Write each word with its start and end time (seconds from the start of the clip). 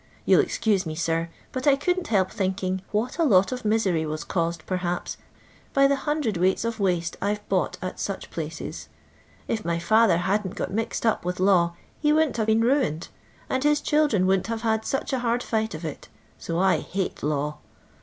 Ton 0.25 0.33
11 0.33 0.45
ezcnse 0.49 0.85
me, 0.87 0.95
sir, 0.95 1.29
but 1.51 1.67
I 1.67 1.75
couldn't 1.75 2.07
help 2.07 2.31
thinking 2.31 2.81
what 2.91 3.19
a 3.19 3.23
lot 3.23 3.51
of 3.51 3.63
misery 3.63 4.03
was 4.03 4.23
caused, 4.23 4.65
peihaps, 4.65 5.15
by 5.75 5.85
the 5.85 5.95
cwts. 5.95 6.65
of 6.65 6.79
waste 6.79 7.17
I 7.21 7.35
've 7.35 7.49
bought 7.49 7.77
at 7.83 7.99
such 7.99 8.31
places. 8.31 8.89
If 9.47 9.63
my 9.63 9.77
ftfther 9.77 10.17
hadn't 10.17 10.55
got 10.55 10.71
mixed 10.73 11.05
up 11.05 11.23
with 11.23 11.39
law 11.39 11.75
he 11.99 12.11
wouldn't 12.11 12.37
haTe 12.37 12.47
been 12.47 12.61
ruined, 12.61 13.09
and 13.47 13.63
his 13.63 13.79
children 13.79 14.25
wouldn't 14.25 14.47
have 14.47 14.63
had 14.63 14.85
such 14.85 15.13
a 15.13 15.19
hard 15.19 15.43
fight 15.43 15.75
of 15.75 15.85
it; 15.85 16.09
so 16.39 16.57
I 16.57 16.79
hate 16.79 17.21
law. 17.21 17.59